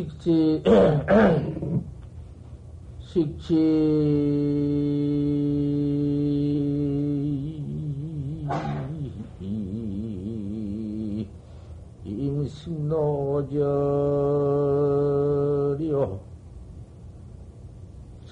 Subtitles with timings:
[0.00, 0.62] 식지,
[3.00, 3.52] 식지,
[12.06, 12.80] 임식노절이요.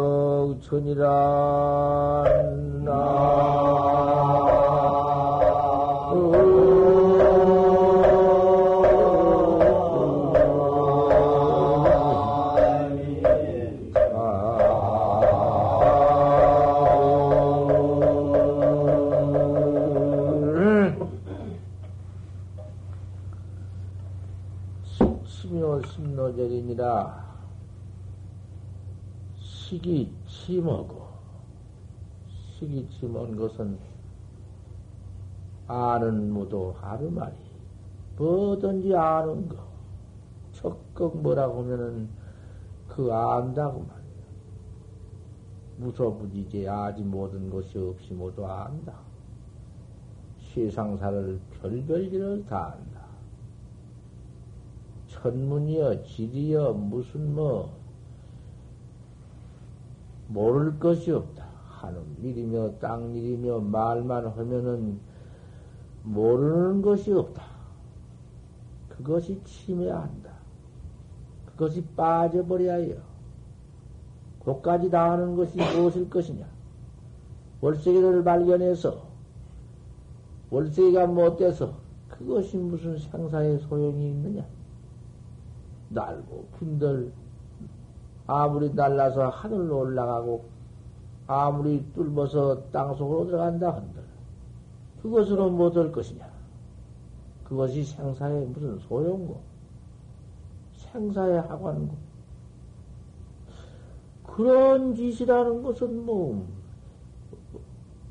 [29.80, 31.08] 식이 침하고
[32.28, 33.80] 식이 침한 것은
[35.68, 37.36] 아는 무도 하루 말이
[38.18, 39.56] 뭐든지 아는 거.
[40.52, 42.10] 적극 뭐라고 하면은
[42.90, 44.00] 그 안다고 말이야.
[45.78, 48.94] 무소부지제 아지 모든 것이 없이 모두 안다.
[50.54, 53.06] 세상사를 별별 일을 다 안다.
[55.08, 57.79] 천문이여 지리여 무슨 뭐
[60.30, 61.50] 모를 것이 없다.
[61.82, 65.00] 하는 일이며 땅 일이며 말만 하면은
[66.04, 67.44] 모르는 것이 없다.
[68.90, 70.32] 그것이 침해야 한다.
[71.46, 72.98] 그것이 빠져버려야 해요.
[74.44, 76.46] 그까지 다 하는 것이 무엇일 것이냐?
[77.62, 79.02] 월세기를 발견해서
[80.50, 81.74] 월세기가 못돼서
[82.08, 84.46] 그것이 무슨 생사의 소용이 있느냐?
[85.90, 87.12] 날고 분들
[88.32, 90.46] 아무리 날라서 하늘로 올라가고
[91.26, 94.04] 아무리 뚫어서 땅속으로 들어간다 한들
[95.02, 96.30] 그것으로 못할 것이냐?
[97.44, 99.42] 그것이 생사에 무슨 소용고
[100.74, 101.96] 생사에 하관고
[104.24, 106.48] 그런 짓이라는 것은 뭐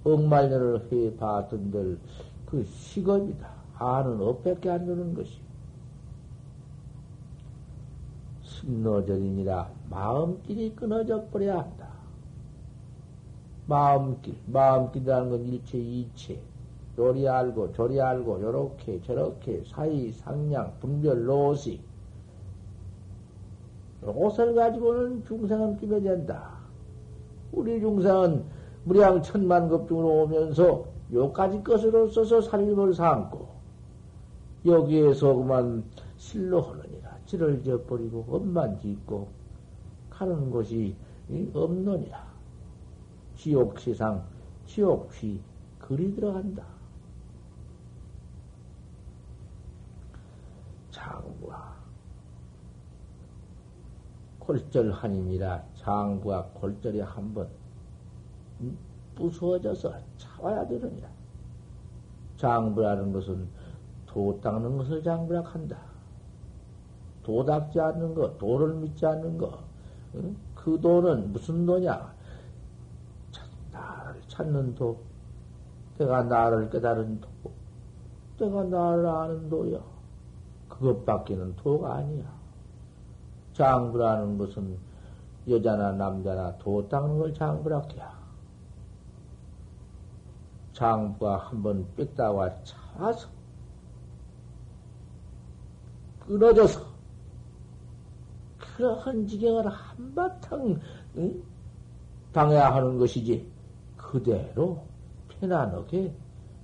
[0.02, 1.98] 억말년을 해 봤던들
[2.44, 3.48] 그 시겁이다.
[3.78, 5.38] 아는 업밖에 안 되는 것이.
[8.58, 11.88] 심노절이니라 마음길이 끊어져 버려야 한다.
[13.66, 16.40] 마음길, 마음길이라는 건 일체 이체.
[16.98, 21.80] 요리 알고 저리 알고 요렇게 저렇게 사이 상량 분별 로식
[24.02, 26.58] 요것을 가지고는 중생은 끼게 된다.
[27.52, 28.42] 우리 중생은
[28.84, 33.46] 무량 천만 급중으로 오면서 요까지 것으로 써서 살림을 삼고
[34.66, 35.84] 여기에서 그만
[36.16, 36.87] 실로 하느
[37.28, 39.28] 지를 져버리고 엄만 짓고
[40.08, 40.96] 하는 것이
[41.52, 42.26] 없느니라.
[43.36, 44.24] 지옥 세상,
[44.64, 45.38] 지옥 휘,
[45.78, 46.64] 그리 들어간다.
[50.90, 51.76] 장부와
[54.38, 57.46] 골절하니니라 장부와 골절이 한번
[59.14, 61.10] 부수어져서 차와야 되느니라.
[62.38, 63.46] 장부라는 것은
[64.06, 65.97] 도 닦는 것을 장부라 한다.
[67.28, 69.58] 도 닦지 않는 것, 도를 믿지 않는 것,
[70.54, 72.10] 그 도는 무슨 도냐?
[73.70, 74.98] 나를 찾는 도.
[75.98, 77.28] 내가 나를 깨달은 도.
[78.38, 79.78] 내가 나를 아는 도야.
[80.70, 82.24] 그것밖에는 도가 아니야.
[83.52, 84.78] 장부라는 것은
[85.50, 88.16] 여자나 남자나 도 닦는 걸 장부라케야.
[90.72, 93.28] 장부가 한번 뺏다와 차서
[96.20, 96.87] 끊어져서
[98.78, 100.80] 그러한 지경을 한바탕
[101.16, 101.42] 응?
[102.32, 103.44] 당해야 하는 것이지
[103.96, 104.84] 그대로
[105.28, 106.14] 편안하게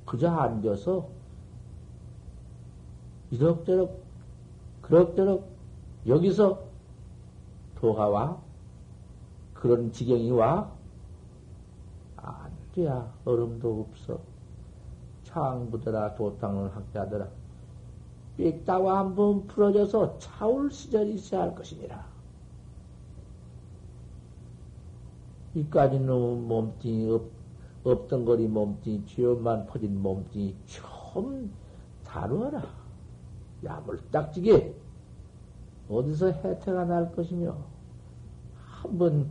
[0.06, 1.08] 그저 앉아서
[3.32, 4.00] 이럭저럭
[4.82, 5.44] 그럭저럭
[6.06, 6.62] 여기서
[7.74, 8.40] 도가 와
[9.52, 10.70] 그런 지경이 와?
[12.16, 14.20] 안 돼야 얼음도 없어.
[15.24, 17.26] 창부더라 도탕을 학자더라.
[18.36, 22.04] 삑다와 한번 풀어져서 차올 시절이 있어야 할 것이니라.
[25.54, 27.30] 이까지는 몸뚱이 없,
[27.84, 31.52] 없던 거리 몸뚱이 죄업만 퍼진 몸뚱이 좀
[32.04, 32.64] 다루어라.
[33.64, 34.74] 야물딱지게
[35.88, 37.56] 어디서 혜택가 날 것이며
[38.54, 39.28] 한번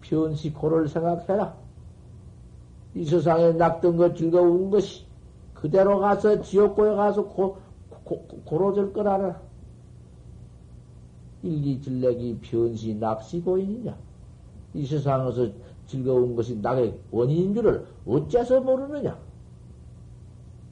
[0.00, 1.56] 변시 고를 생각해라.
[2.94, 5.06] 이 세상에 낙던 것 즐거운 것이
[5.54, 7.58] 그대로 가서 지옥고에 가서 고,
[8.04, 9.40] 고, 고로질 거라라.
[11.42, 13.96] 일기 질렉이 변시 낚시 고인이냐?
[14.74, 15.48] 이 세상에서
[15.86, 19.18] 즐거운 것이 낙의 원인인 줄을 어째서 모르느냐?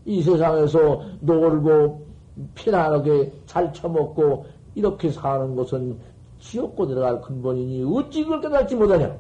[0.04, 2.06] 이 세상에서 놀고
[2.54, 5.98] 편안하게 잘 처먹고 이렇게 사는 것은
[6.38, 9.18] 지옥고 들어갈 근본이니 어찌 그걸 깨닫지 못하냐?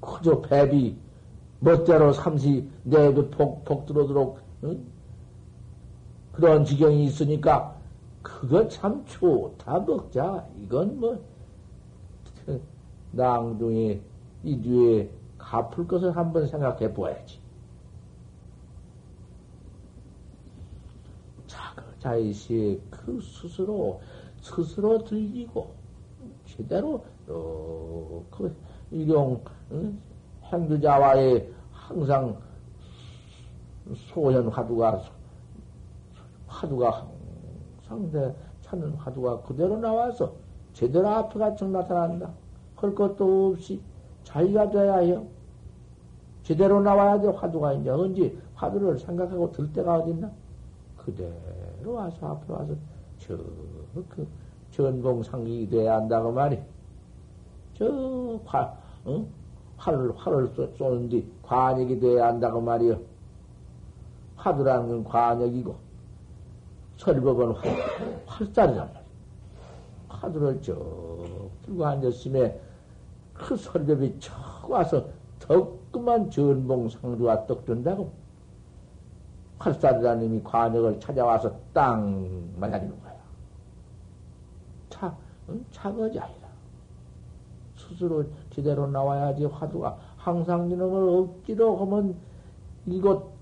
[0.00, 0.96] 그저 배비
[1.62, 4.84] 멋대로 삼시 내그 폭폭 들어도록 응?
[6.32, 7.76] 그런 지경이 있으니까
[8.20, 10.44] 그거 참 좋다 먹자.
[10.60, 11.22] 이건 뭐
[13.12, 14.00] 낭중에
[14.42, 17.40] 이 뒤에 갚을 것을 한번 생각해 보아야지.
[22.00, 24.00] 자의시에 그 스스로
[24.40, 25.72] 스스로 들리고
[26.44, 28.52] 제대로 어, 그
[28.90, 29.96] 일용 응?
[30.52, 32.36] 행주자와의 항상
[34.12, 35.02] 소현 화두가
[36.46, 37.06] 화두가
[37.86, 40.32] 상대 찾는 화두가 그대로 나와서
[40.72, 42.30] 제대로 앞에 같이 나타난다.
[42.76, 43.80] 할 것도 없이
[44.24, 45.26] 자기가 돼야 해요.
[46.42, 47.90] 제대로 나와야 돼, 화두가 이제.
[47.90, 50.30] 언제 화두를 생각하고 들 때가 어딨나?
[50.96, 52.74] 그대로 와서 앞에 와서
[53.18, 53.36] 저,
[54.08, 54.26] 그,
[54.72, 56.58] 전공상기 돼야 한다고 말이.
[57.74, 58.74] 저, 화,
[59.04, 59.26] 어?
[59.82, 60.48] 활을, 활을
[60.78, 63.00] 쏘는데 관역이 돼야 한다고 말이요.
[64.36, 65.74] 화두라는 건 관역이고,
[66.98, 67.76] 설법은 활,
[68.26, 69.02] 활살이란 말이야.
[70.08, 72.60] 화두를 쭉 들고 앉았음에
[73.34, 75.04] 그 설법이 척 와서
[75.40, 78.12] 덕그만 전봉상주가 떡든다고.
[79.58, 83.12] 활살이라는 놈이 관역을 찾아와서 땅 맞아주는 거야.
[84.90, 85.16] 차,
[85.48, 85.64] 응?
[85.72, 86.48] 차거지 아니라.
[87.76, 92.16] 스스로 제대로 나와야지 화두가 항상 이놈을 억지로 하면
[92.86, 93.32] 이것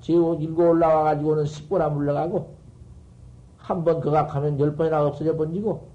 [0.00, 2.54] 제오 일고 올라와가지고는 10보나 물러가고,
[3.56, 5.88] 한번 그각하면 열 번이나 없어져 번지고,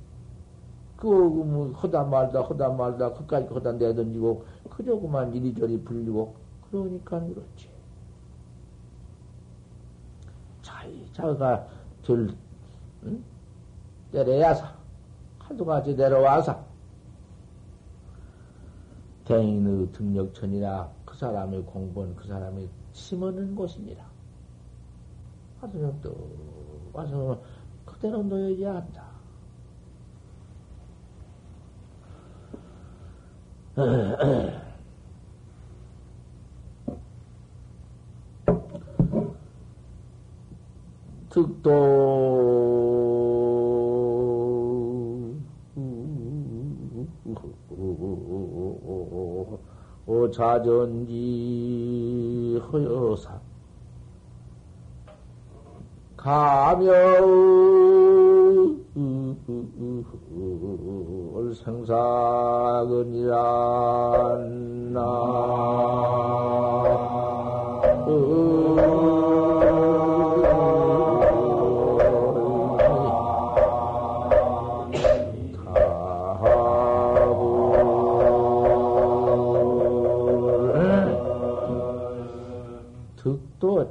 [0.95, 6.35] 그거 뭐, 허다 말다, 허다 말다, 그까지 허다 내던지고, 그저 그만 이리저리 불리고,
[6.71, 7.69] 그러니까 그렇지.
[10.61, 11.67] 자이, 자가
[12.03, 12.33] 들,
[13.03, 13.23] 응?
[14.11, 14.73] 때려야사.
[15.39, 16.69] 한두 가지 내려와서,
[19.29, 24.03] 대인의 등력천이라 그 사람의 공부는 그 사람의 심어는 곳이니라.
[25.61, 26.15] 와서 또,
[26.91, 27.39] 와서
[27.85, 29.05] 그대로 놓여야 한다.
[41.30, 43.08] 득도
[50.31, 51.19] 자전지
[52.71, 53.40] 허여사.
[56.18, 56.92] 가며
[61.54, 63.33] 생사근이란
[64.94, 65.02] 나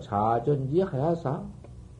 [0.00, 1.42] 자전지 하야사.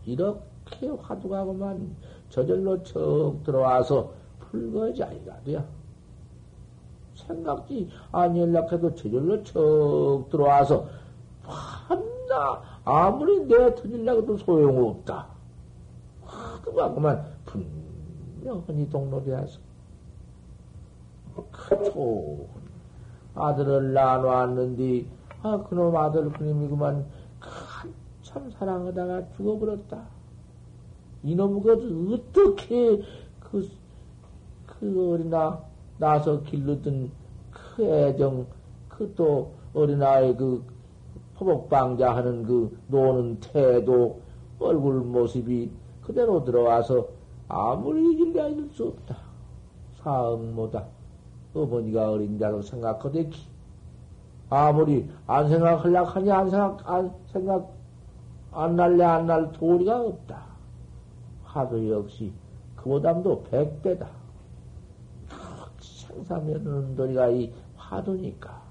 [0.04, 1.94] 이렇게 화두가 그만
[2.30, 5.64] 저절로 척 들어와서 풀거지아니가 돼야.
[7.14, 10.86] 생각지 아니 연락해도 저절로 척 들어와서
[11.42, 15.26] 한나 아무리 내가 터질라고 해도 소용없다.
[16.24, 19.58] 화두가 그만 분명히 동로되어서
[21.50, 22.46] 그 좋은
[23.34, 25.06] 아들을 낳아놨는데
[25.42, 27.06] 아 그놈 아들 그님이 그만
[28.28, 30.06] 참 사랑하다가 죽어버렸다.
[31.22, 33.02] 이놈 그 어떻게
[33.40, 33.68] 그,
[34.66, 35.64] 그 어린아
[35.98, 37.10] 나서 길르던
[37.50, 38.46] 그 애정,
[38.88, 40.62] 그 또 어린아이 그
[41.36, 44.20] 포복방자 하는 그 노는 태도,
[44.58, 45.70] 얼굴 모습이
[46.02, 47.06] 그대로 들어와서
[47.48, 49.16] 아무리 길게 알수 없다.
[50.02, 50.84] 사응모다.
[51.54, 53.40] 어머니가 어린 자로 생각하되기.
[54.50, 57.77] 아무리 안 생각하려 하니 안 생각, 안 생각,
[58.52, 60.46] 안 날래 안 날 도리가 없다.
[61.44, 62.32] 하도 역시
[62.76, 64.08] 그보담도 백배다.
[65.80, 68.62] 생사면은 도리가 이 화두니까.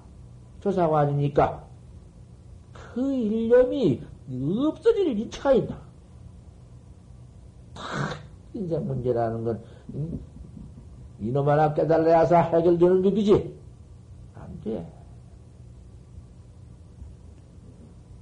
[0.60, 1.64] 조사관이니까.
[2.72, 4.02] 그 일념이
[4.68, 5.78] 없어질 이차가 있나.
[7.74, 7.82] 다
[8.54, 9.62] 인생 문제라는 건,
[9.94, 10.18] 응?
[11.20, 13.58] 이놈 하나 깨달아야서 해결되는 법이지.
[14.34, 14.92] 안 돼.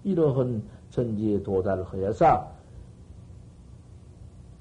[0.04, 0.62] 이러한
[0.97, 2.50] 전지에 도달을 하여서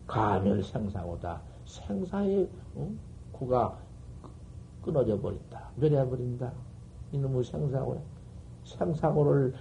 [0.05, 1.41] 가멸 생사고다.
[1.65, 2.91] 생사의 어?
[3.31, 3.77] 코가
[4.83, 5.69] 끊어져 버린다.
[5.77, 6.51] 멸해 버린다.
[7.13, 8.01] 이놈의 생사고야.
[8.65, 9.53] 생사고를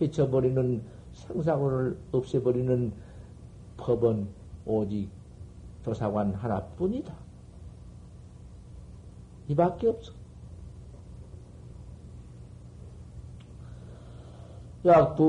[0.00, 0.82] 해쳐버리는
[1.14, 2.92] 생사고를 없애버리는
[3.78, 4.28] 법은
[4.66, 5.08] 오직
[5.82, 7.14] 조사관 하나뿐이다.
[9.48, 10.17] 이 밖에 없어.
[14.84, 15.26] 약불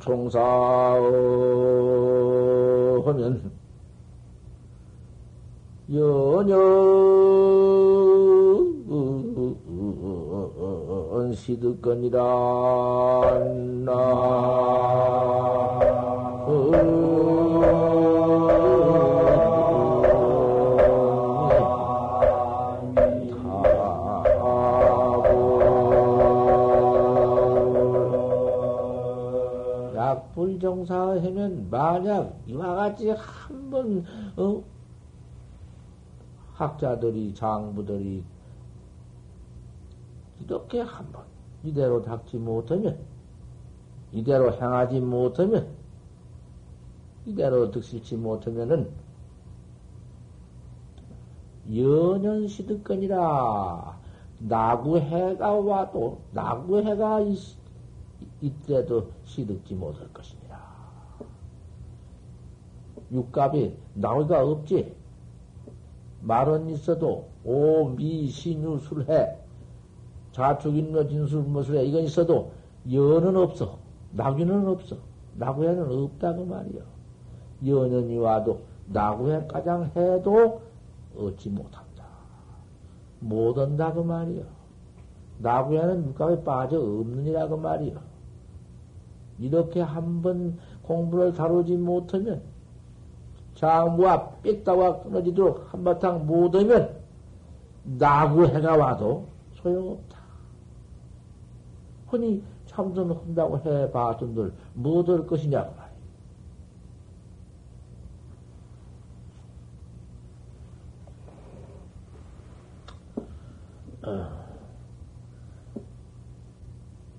[0.00, 1.22] 총사하면
[5.92, 6.72] 연연
[11.34, 12.22] 시드건이라
[13.84, 13.92] 나
[30.82, 34.04] 불정사하면 만약 이와 같이 한번
[34.36, 34.62] 어?
[36.54, 38.24] 학자들이 장부들이
[40.40, 41.24] 이렇게 한번
[41.62, 42.98] 이대로 닥지 못하면
[44.12, 45.68] 이대로 향하지 못하면
[47.24, 48.90] 이대로 득실치 못하면은
[51.72, 53.22] 연연시득건이라
[54.40, 57.38] 나구해가 와도 나구해가 있,
[58.40, 60.41] 이때도 시득지 못할 것이니라.
[63.12, 64.94] 육갑이 나오가 없지.
[66.22, 69.36] 말은 있어도 오, 미, 신유, 술해
[70.32, 72.52] 자축인묘, 진술, 무술해 이건 있어도
[72.90, 73.78] 연은 없어.
[74.12, 74.96] 나귀는 없어.
[75.36, 76.82] 나구에는 없다고 말이요.
[77.66, 80.62] 연연이 와도 나구에 가장 해도
[81.16, 82.04] 얻지 못한다.
[83.20, 84.44] 못 온다고 말이요.
[85.38, 87.98] 나구에는 육각에 빠져 없느니라고 말이요.
[89.38, 92.42] 이렇게 한 번 공부를 다루지 못하면
[93.62, 96.96] 장부와 빽다와 끊어지도록 한바탕 못하면
[97.84, 100.18] 나구 해가 와도 소용없다.
[102.08, 105.92] 흔히 참선한다고 해봤던들 뭐될 것이냐고 말이야.
[114.02, 114.42] 어.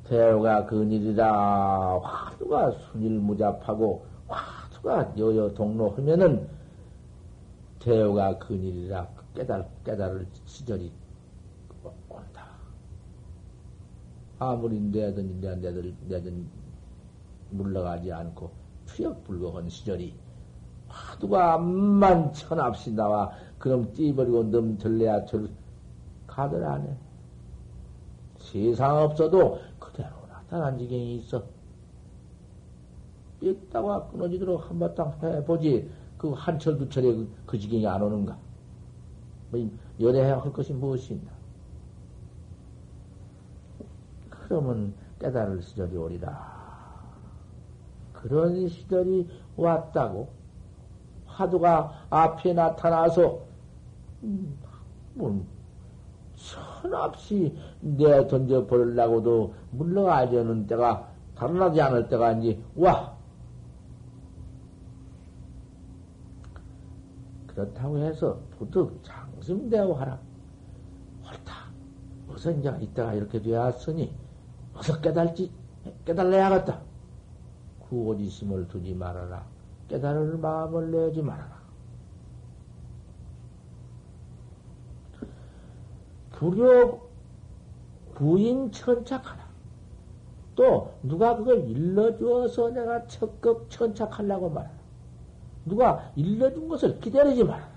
[0.03, 4.12] 대우가 근일이라 화두가 순일무잡하고
[4.83, 6.47] 화두가 여여 동로 하면은
[7.79, 10.91] 대우가 근일이라 깨달 깨달을 시절이
[12.09, 12.45] 온다.
[14.37, 16.45] 아무리 내든 내든 내든
[17.51, 18.51] 물러가지 않고
[18.85, 20.13] 투역불거한 시절이
[20.89, 25.49] 화두가 암만 천합시 나와 그럼 띠버리고 넘들래야 절
[26.27, 26.95] 가들 안 해.
[28.37, 31.43] 세상 없어도 그대로 나타난 지경이 있어.
[33.43, 35.89] 삐다가 끊어지도록 한바탕 해보지.
[36.17, 38.37] 그 한철 두철에 그, 그 지경이 안 오는가?
[39.51, 39.69] 뭐,
[39.99, 41.31] 연애해야 할 것이 무엇이 있나?
[44.29, 46.63] 그러면 깨달을 시절이 오리라.
[48.13, 50.29] 그런 시절이 왔다고
[51.25, 53.41] 화두가 앞에 나타나서
[54.23, 54.57] 음,
[55.13, 55.45] 뭐,
[56.35, 63.13] 천없이 내 던져 버리려고도 물러가려는 때가 달아나지 않을 때가 이제 와
[67.55, 70.19] 그렇다고 해서 부득 장심대오 하라.
[71.23, 71.53] 옳다.
[72.29, 74.13] 어서 이제 이때가 이렇게 되었으니
[74.73, 75.51] 어서 깨달지
[76.05, 76.81] 깨달아야겠다.
[77.79, 79.45] 구호지심을 두지 말아라.
[79.87, 81.61] 깨달을 마음을 내지 말아라.
[86.31, 87.07] 불교
[88.15, 89.43] 부인 천착하라.
[90.55, 94.82] 또 누가 그걸 일러주어서 내가 적극 천착하려고 말하라.
[95.65, 97.73] 누가 일러준 것을 기다리지 말아라.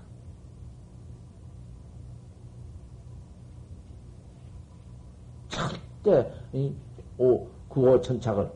[5.49, 6.73] 절대 이,
[7.17, 8.51] 오 구호 천착을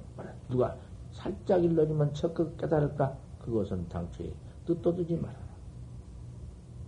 [0.49, 0.75] 누가
[1.11, 3.15] 살짝 일러주면 적극 깨달을까?
[3.39, 4.31] 그것은 당초에
[4.65, 5.39] 뜻도 두지 말아라.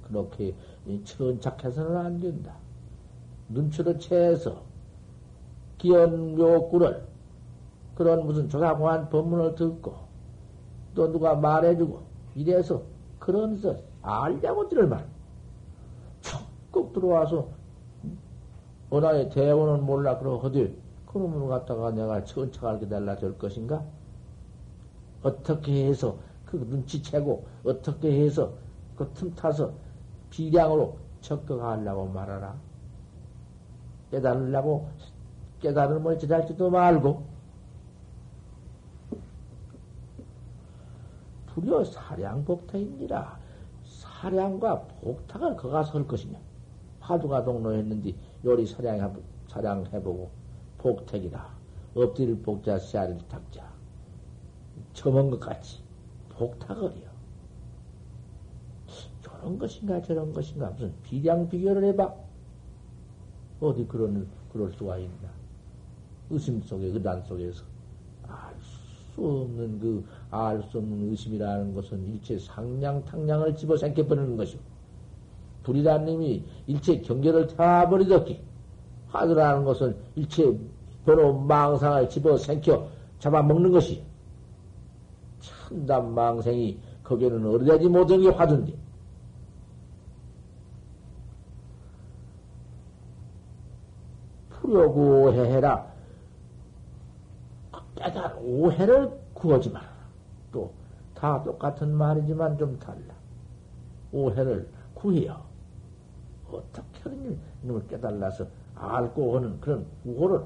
[0.03, 0.55] 그렇게
[1.03, 2.55] 천착해서는 안 된다.
[3.49, 4.63] 눈치를 채해서
[5.77, 7.05] 기연 묘구를
[7.95, 9.95] 그런 무슨 조사공한 법문을 듣고
[10.95, 12.83] 또 누가 말해주고 이래서
[13.19, 15.05] 그런 서 알려고 들을 말.
[16.21, 17.47] 적극 들어와서
[18.89, 23.83] 언하의 대원은 몰라 그러 허들 그놈을 갖다가 내가 천착하게 달라 될 것인가?
[25.21, 28.53] 어떻게 해서 그 눈치채고 어떻게 해서
[28.97, 29.73] 그 틈타서
[30.29, 32.55] 비량으로 적극하려고 말하라.
[34.11, 34.89] 깨달으려고
[35.61, 37.32] 깨달음을 지랄지도 말고
[41.53, 43.39] 불여 사량복탁이니라
[43.85, 46.39] 사량과 복탁을 거가서 할 것이냐?
[46.99, 50.31] 화두가 동로했는데 요리 사량 사량해보고
[50.79, 51.53] 복택이라
[51.95, 53.71] 엎드릴 복자 씨알을 탁자.
[54.93, 55.83] 처먹은 것 같이
[56.29, 57.13] 복탁을이요
[59.21, 60.71] 저런 것인가 저런 것인가?
[60.71, 62.15] 무슨 비량 비교를 해봐.
[63.59, 65.29] 어디 그런 그럴 수가 있나?
[66.31, 67.63] 의심 속에 의단 속에서.
[67.63, 67.72] 알
[69.13, 70.03] 수 없는 그
[70.33, 74.59] 알 수 없는 의심이라는 것은 일체 상량 탕량을 집어 생겨버리는 것이고
[75.61, 78.41] 불이라는 놈이 일체 경계를 타버리듯이
[79.09, 80.51] 화두라는 것은 일체
[81.05, 82.87] 번호 망상을 집어 생겨
[83.19, 84.03] 잡아먹는 것이
[85.39, 88.73] 참담 망생이 거기에는 어리되지 못한 게 화두인데
[94.49, 95.92] 풀려고 해라
[98.03, 99.87] 깨달 오해를 구하지 마라.
[100.51, 100.73] 또,
[101.13, 103.15] 다 똑같은 말이지만 좀 달라.
[104.11, 105.41] 오해를 구해요.
[106.51, 110.41] 어떻게 하는 이놈을 깨달아서 알고 하는 그런 구호를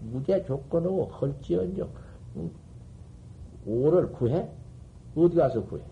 [0.00, 1.88] 무죄 조건하고 헐지언정
[2.36, 2.50] 응?
[3.66, 4.48] 오를 구해?
[5.16, 5.82] 어디 가서 구해?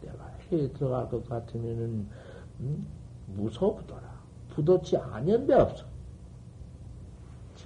[0.00, 2.08] 내가 해 들어갈 것 같으면은
[2.60, 2.86] 응?
[3.26, 4.14] 무서워 부더라.
[4.50, 4.96] 부도치
[5.46, 5.93] 데 없어.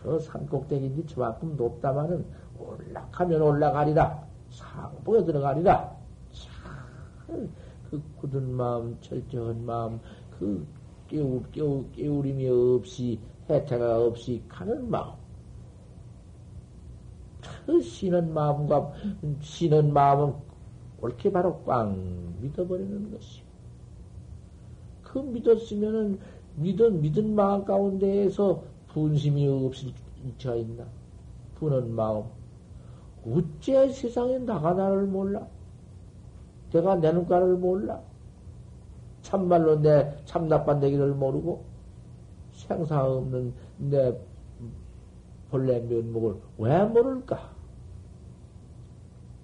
[0.03, 2.25] 저 산꼭대기인데 저만큼 높다마는
[2.59, 4.27] 올라가면 올라가리라.
[4.51, 5.97] 상복에 들어가리라.
[6.33, 7.53] 참,
[7.91, 10.01] 그 굳은 마음, 철저한 마음,
[10.39, 10.67] 그
[11.09, 15.13] 깨우, 깨우, 깨우림이 없이, 해태가 없이 가는 마음.
[17.67, 18.93] 그 쉬는 마음과,
[19.41, 20.35] 쉬는 마음은
[21.01, 23.45] 옳게 바로 꽝 믿어버리는 것이요.
[25.03, 26.19] 그 믿었으면은,
[26.57, 28.63] 믿은, 믿은 마음 가운데에서
[28.99, 30.85] 분심이 없이 인처 있나?
[31.55, 32.25] 부는 마음.
[33.25, 35.47] 어째 세상에 나가 나를 몰라?
[36.73, 38.01] 내가 내 눈가를 몰라?
[39.23, 41.65] 참말로 내 참나빤대기를 모르고
[42.53, 44.19] 생사 없는 내
[45.51, 47.57] 본래 면목을 왜 모를까?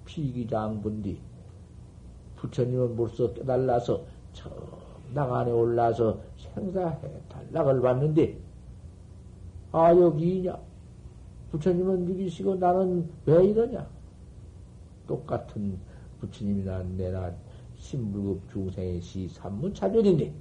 [0.05, 1.21] 피기장분디
[2.37, 4.51] 부처님은 벌써 깨달아서 저
[5.13, 8.44] 나간에 올라서 생사해 탈락을 받는데
[9.75, 10.57] 아, 여기냐?
[11.51, 13.85] 부처님은 여기시고 나는 왜 이러냐?
[15.09, 15.77] 똑같은
[16.21, 17.35] 부처님이나 내나
[17.77, 19.29] 신불급 중생의 시
[19.75, 20.33] 차별인데,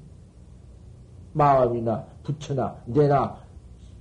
[1.34, 3.40] 마음이나 부처나 내나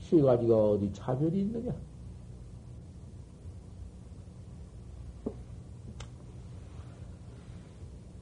[0.01, 1.73] 세 가지가 어디 차별이 있느냐?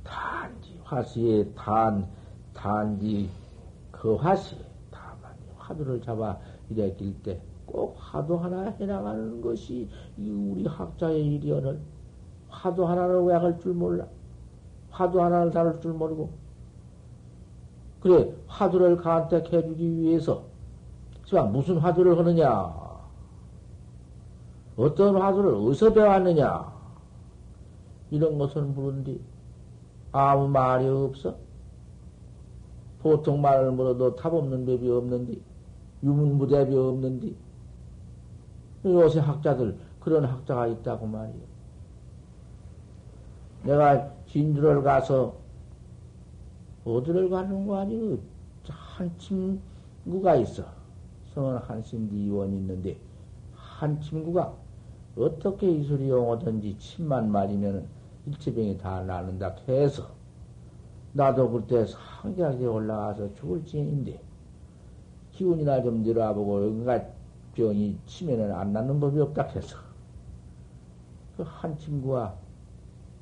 [0.04, 2.08] 단지 화시에 단,
[2.54, 3.28] 단지
[3.90, 4.60] 그 화시에
[4.92, 6.38] 다만 화두를 잡아
[6.70, 11.80] 이랬길 때 꼭 화두 하나 해나가는 것이 우리 학자의 일이언을
[12.48, 14.06] 화두 하나를 왜할줄 몰라.
[14.90, 16.30] 화두 하나를 다룰 줄 모르고.
[18.00, 20.42] 그래, 화두를 간택해 주기 위해서,
[21.24, 22.74] 지금 무슨 화두를 하느냐?
[24.76, 26.72] 어떤 화두를 어디서 배웠느냐?
[28.10, 29.20] 이런 것은 물은디
[30.10, 31.36] 아무 말이 없어.
[33.00, 35.49] 보통 말을 물어도 답 없는 법이 없는디.
[36.02, 37.32] 유문무대비 없는데
[38.84, 41.50] 요새 학자들 그런 학자가 있다고 말이요.
[43.64, 45.34] 내가 진주를 가서
[46.84, 48.20] 어디를 가는 거 아니고
[48.68, 50.64] 한 친구가 있어.
[51.34, 52.98] 성은 한신디 이원이 있는데
[53.54, 54.54] 한 친구가
[55.16, 57.86] 어떻게 이술이 용어든지 침만 맞으면
[58.26, 60.08] 일체병이 다 나는다 해서
[61.12, 64.20] 나도 그때 상기하게 올라가서 죽을 지인데
[65.40, 67.02] 기운이나 좀 내려와보고 여기가
[67.54, 69.78] 병이 치면은 안 낫는 법이 없다 해서
[71.34, 72.36] 그 한 친구가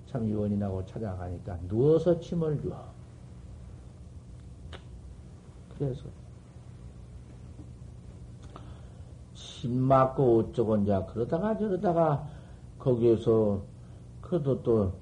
[0.06, 2.70] 참 유언이 나고 찾아가니까 누워서 침을 줘.
[5.78, 6.02] 그래서
[9.34, 12.28] 침 맞고 어쩌고 이제 그러다가 저러다가
[12.80, 13.62] 거기에서
[14.20, 14.92] 그래도 또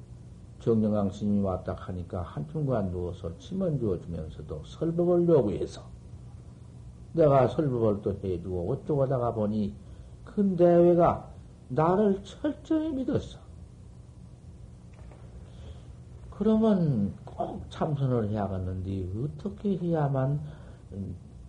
[0.61, 5.96] 정영강 스님이 왔다 하니까 한중간 누워서 침을 주어주면서도 설법을 요구해서
[7.17, 9.75] 내가 설법을 또 해두고 어쩌고다가 보니
[10.25, 11.31] 큰 대회가
[11.69, 13.39] 나를 철저히 믿었어.
[16.31, 20.41] 그러면 꼭 참선을 해야겠는데 어떻게 해야만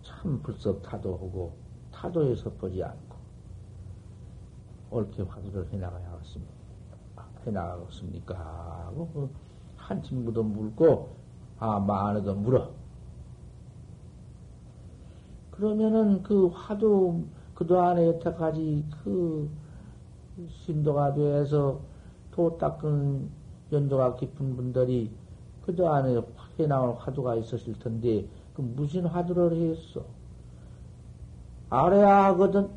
[0.02, 1.52] 참 불석 타도하고
[1.92, 3.16] 타도에 섭보지 않고
[4.90, 6.52] 옳게 화두를 해나가야겠습니까?
[7.46, 8.34] 해나가겠습니까?
[8.34, 9.48] 하고 그
[9.88, 11.16] 한 친구도 물고
[11.58, 12.70] 아 마안에도 물어.
[15.58, 17.24] 그러면은 그 화두
[17.56, 19.50] 그동안에 여태까지 그
[20.48, 21.80] 신도가 돼서
[22.30, 23.28] 도 닦은
[23.72, 25.10] 연도가 깊은 분들이
[25.66, 26.22] 그동안에
[26.60, 30.04] 해나올 화두가 있었을 텐데 그 무슨 화두를 했어?
[31.70, 32.68] 알아야 하거든.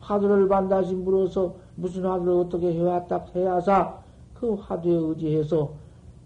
[0.00, 4.00] 화두를 반드시 물어서 무슨 화두를 어떻게 해왔다 해야사
[4.34, 5.72] 그 화두에 의지해서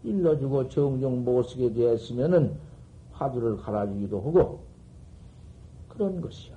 [0.02, 2.56] 일러주고 정정 못 쓰게 되었으면은
[3.12, 4.65] 화두를 갈아주기도 하고
[5.96, 6.54] 그런 것이요.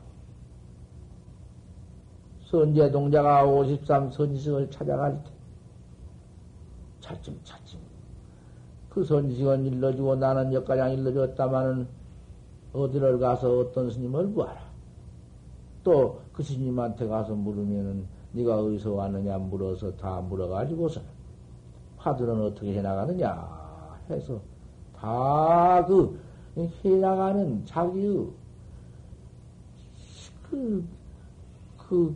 [2.45, 5.29] 선제 동자가 53 선지식을 찾아갈 때
[6.99, 7.79] 차츰 차츰
[8.89, 11.87] 그 선지식은 일러주고 나는 역가량 일러줬다마는
[12.73, 14.69] 어디를 가서 어떤 스님을 구하라.
[15.83, 21.01] 또 그 스님한테 가서 물으면은 네가 어디서 왔느냐 물어서 다 물어가지고서
[21.97, 24.39] 화두는 어떻게 해나가느냐 해서
[24.95, 26.17] 다 그
[26.85, 28.27] 해나가는 자기의
[30.49, 30.85] 그,
[31.77, 32.15] 그,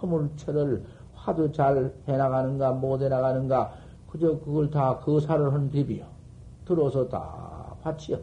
[0.00, 3.74] 허물체를 화두 잘 해나가는가, 못 해나가는가,
[4.08, 6.06] 그저 그걸 다 거사를 한 비비요.
[6.64, 8.18] 들어서 다 바치요.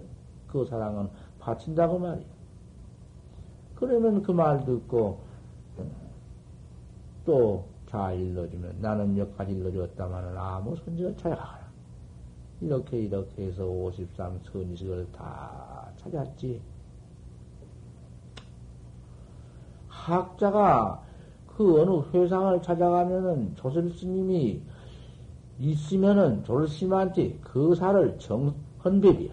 [0.47, 2.25] 그 사랑은 바친다고 말이요.
[3.75, 5.19] 그러면 그 말 듣고,
[7.25, 11.59] 또 잘 일러주면, 나는 여기까지 일러줬다마는 아무 손지를 찾아가라.
[12.61, 16.61] 이렇게 이렇게 해서 53 선지식을 다 찾았지.
[20.05, 21.01] 학자가
[21.47, 24.61] 그 어느 회상을 찾아가면은 조설 스님이
[25.59, 29.31] 있으면은 조설 스님한테 그 사를 정헌법이요.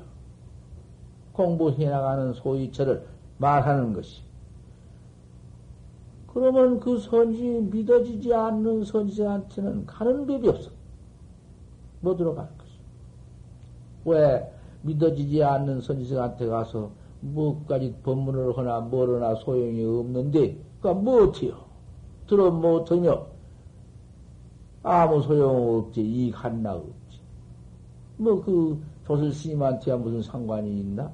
[1.32, 3.06] 공부해 나가는 소위처를
[3.38, 4.22] 말하는 것이.
[6.26, 10.70] 그러면 그 선지 믿어지지 않는 선지한테는 가는 법이 없어.
[12.00, 12.72] 못 들어가는 것이.
[14.04, 14.52] 왜
[14.82, 21.64] 믿어지지 않는 선지한테 가서 뭐까지 법문을 하나 뭐르나 소용이 없는데, 그니까 뭐 어때요?
[22.26, 23.26] 들어 못하며
[24.82, 27.20] 아무 소용 없지, 이익 하나 없지.
[28.18, 31.10] 뭐 그 조설 스님한테야 무슨 상관이 있나?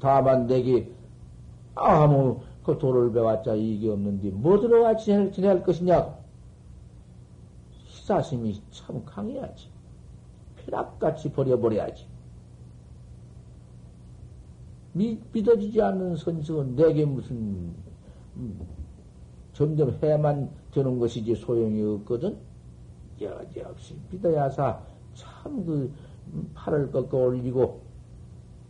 [0.00, 0.90] 다만 내게
[1.74, 6.18] 아무 그 도를 배웠자 이익이 없는데 뭐 들어가 지낼, 지낼 것이냐?
[7.86, 9.68] 시사심이 참 강해야지.
[10.56, 12.06] 폐락같이 버려버려야지.
[14.92, 17.36] 미, 믿어지지 않는 선식은 내게 무슨
[18.36, 18.60] 음,
[19.52, 22.36] 점점 해만 되는 것이지 소용이 없거든.
[23.20, 24.80] 여지없이 믿어야사
[25.14, 25.92] 참 그
[26.54, 27.80] 팔을 꺾어 올리고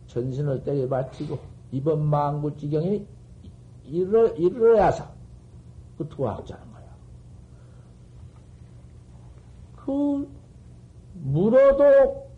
[0.07, 1.37] 전신을 때려 바치고
[1.71, 3.05] 이번 망구지경에
[3.85, 5.07] 이르러, 이르러야사
[5.97, 6.85] 그 도학자는 거야.
[9.75, 10.27] 그
[11.13, 12.29] 물어도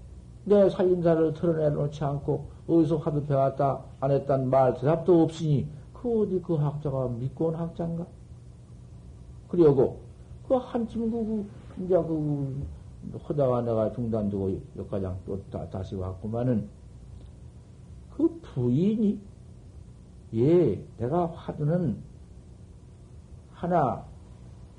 [0.46, 6.56] 내 살림사를 털어내놓지 않고 어디서 화두 배웠다 안 했단 말 대답도 없으니 그 어디 그
[6.56, 8.06] 학자가 믿고 온 학자인가?
[9.50, 10.00] 그리고
[10.48, 11.46] 그 한쯤 그,
[11.76, 12.68] 그 이제 그
[13.28, 16.68] 허다가 내가 중단두고 역과장 또 다, 다시 왔구만은
[18.16, 19.20] 그 부인이
[20.36, 21.98] 예 내가 화두는
[23.54, 24.06] 하나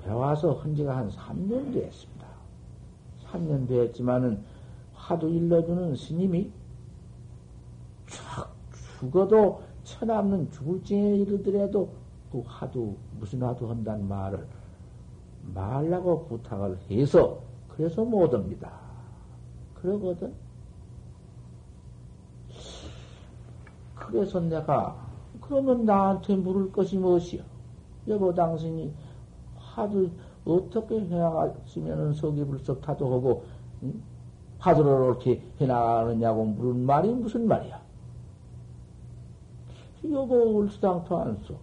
[0.03, 2.27] 배워서 헌지가 한 3년 됐습니다.
[3.25, 4.43] 3년 됐지만은
[4.93, 6.62] 화두 일러주는 스님이 쫙
[8.99, 11.89] 죽어도 천없는 죽을 징에 이르더라도
[12.31, 14.47] 그 화두 무슨 화두 한다는 말을
[15.53, 18.71] 말라고 부탁을 해서 그래서 못 옵니다.
[19.75, 20.33] 그러거든.
[23.95, 24.95] 그래서 내가
[25.41, 27.43] 그러면 나한테 물을 것이 무엇이요?
[28.07, 28.93] 여보 당신이
[29.57, 30.09] 화두
[30.45, 33.45] 어떻게 해나갔으면 서기불석 타도 하고
[33.83, 34.01] 응?
[34.59, 37.82] 화두를 이렇게 해나가느냐고 물은 말이 무슨 말이야?
[40.11, 41.53] 여보 울수당토 안 써.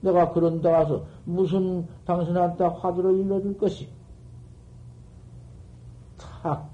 [0.00, 3.88] 내가 그런 데 가서 무슨 당신한테 화두를 일러줄 것이.
[6.16, 6.70] 탁,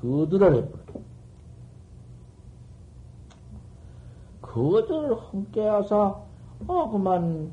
[0.00, 1.00] 거들을 해버려.
[4.42, 6.16] 거들을 함께 하사,
[6.66, 7.52] 어, 그만,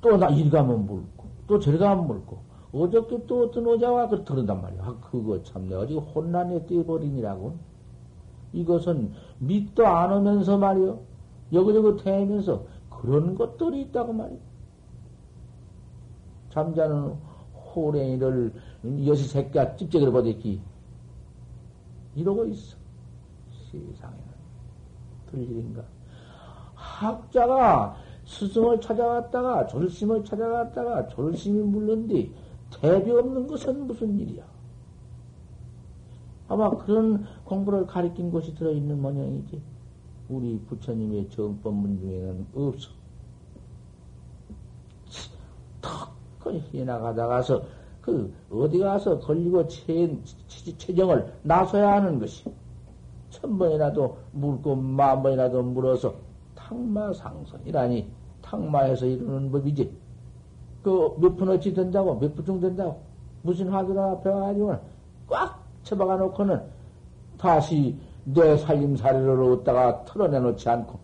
[0.00, 2.38] 또 나 이리 가면 물고, 또 저리 가면 물고,
[2.72, 4.82] 어저께 또 어떤 오자와 그 들은단 말이야.
[4.82, 7.54] 아, 그거 참 내가 지금 혼란에 뛰어버리니라고.
[8.52, 11.00] 이것은 밑도 안 오면서 말이요.
[11.52, 14.38] 여기저기 태면서 그런 것들이 있다고 말이요.
[16.50, 17.14] 잠자는
[17.74, 18.52] 호랭이를
[19.06, 20.60] 여시 새끼가 찝쩍이를 보댔기.
[22.14, 22.76] 이러고 있어.
[23.70, 24.24] 세상에는.
[25.30, 25.82] 들 일인가.
[26.74, 32.32] 학자가 스승을 찾아갔다가 졸심을 찾아갔다가 졸심이 물른 뒤
[32.80, 34.44] 대비 없는 것은 무슨 일이야?
[36.48, 39.60] 아마 그런 공부를 가리킨 곳이 들어있는 모양이지.
[40.28, 42.90] 우리 부처님의 정법문 중에는 없어.
[45.80, 46.12] 턱,
[46.72, 47.62] 해나가다가서,
[48.00, 50.16] 그, 어디 가서 걸리고 체,
[50.78, 52.44] 체정을 나서야 하는 것이.
[53.30, 56.14] 천 번이라도 물고 만 번이라도 물어서
[56.54, 58.08] 탕마상선이라니,
[58.42, 59.92] 탕마해서 이루는 법이지.
[60.82, 63.00] 그 몇 푼어치 된다고, 몇 푼중 된다고.
[63.42, 64.76] 무슨 화두나 와가지고
[65.28, 66.62] 꽉 쳐박아 놓고는
[67.38, 70.98] 다시 내 살림살이를 얻다가 털어내 놓지 않고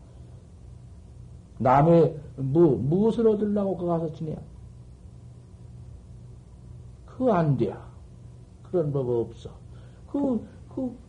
[1.59, 4.37] 남의 뭐 무엇을 얻으려고 그 가서 지내야?
[7.07, 7.81] 그안 돼야.
[8.65, 9.51] 그런 법 없어.
[10.11, 10.41] 그
[10.75, 11.03] 그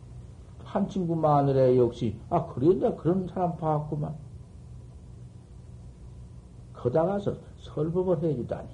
[0.74, 4.12] 한 친구 마늘에 역시 아 그런다 그런 사람 봐왔구만.
[6.72, 8.68] 거다 가서 설법을 해주다니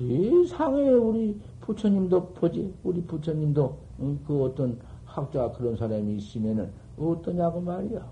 [0.00, 3.78] 세상에 우리 부처님도 보지, 우리 부처님도
[4.26, 8.08] 그 어떤 학자 그런 사람이 있으면은 어떠냐고 말이야.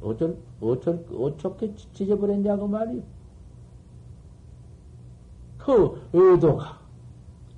[0.00, 3.02] 어쩔, 어쩔, 어떻게 찢어버렸냐고 말이야.
[5.58, 6.78] 그 의도가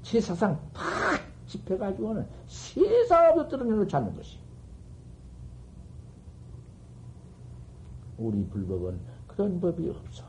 [0.03, 4.39] 세사상 팍 집해가지고는 세상으로 떨어내놓지 않는 것이.
[8.17, 8.99] 우리 불법은
[9.29, 10.28] 그런 법이 없어.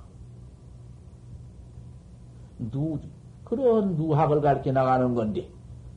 [2.60, 3.00] 누,
[3.44, 5.50] 그런 누학을 가르쳐 나가는 건데,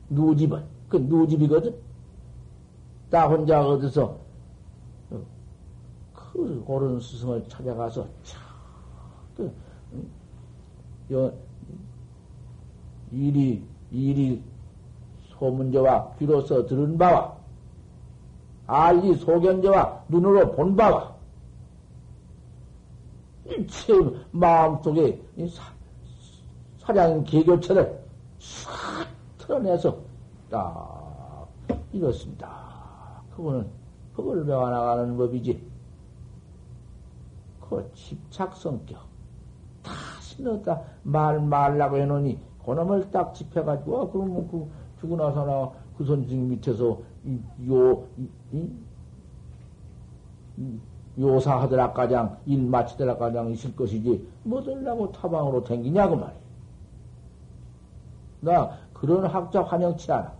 [0.09, 1.75] 누집은, 그 누집이거든?
[3.09, 4.17] 나 혼자 어디서,
[5.11, 5.21] 어,
[6.13, 8.41] 그 옳은 스승을 찾아가서, 참,
[9.35, 9.53] 그,
[11.11, 11.31] 여,
[13.11, 14.41] 일이, 일이
[15.37, 17.37] 소문제와 귀로서 들은 바와,
[18.65, 21.13] 알리 소견제와 눈으로 본 바와,
[23.45, 23.93] 일체
[24.31, 25.21] 마음속에
[26.85, 28.03] 사량 개교체를
[28.39, 29.97] 싹 털어내서
[30.49, 31.47] 딱
[31.93, 33.21] 이렇습니다.
[33.35, 33.67] 그거는
[34.15, 35.73] 그걸 배워나가는 법이지.
[37.61, 38.99] 그 집착 성격
[39.81, 44.67] 다시 넣었다 말 말라고 해놓으니 그놈을 딱 집해가지고 아, 그러면 그
[44.99, 46.99] 죽고 나서나 그 선생 밑에서
[47.69, 48.29] 요 이,
[50.57, 50.79] 이,
[51.17, 56.42] 요사하더라 가장 일 마치더라 가장 있을 것이지 뭐들라고 타방으로 댕기냐고 말이야.
[58.43, 60.33] 나 그런 학자 환영치 않아.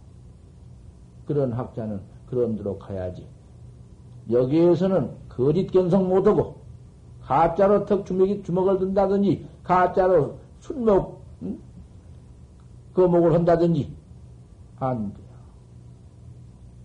[1.25, 3.25] 그런 학자는 그런대로 가야지.
[4.29, 6.57] 여기에서는 거짓 견성 못하고
[7.21, 11.59] 가짜로 턱 주먹이 주먹을 든다든지 가짜로 순목 응?
[12.93, 13.93] 거목을 한다든지
[14.79, 15.23] 안 돼.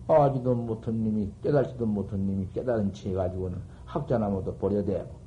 [0.07, 5.19] 아지도 못한 님이 깨달지도 못한 님이 깨달은 채 가지고는 학자나무도 버려대고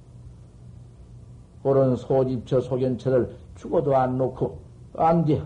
[1.62, 4.58] 그런 소집처 소견처를 죽어도 안 놓고
[4.96, 5.42] 안 돼.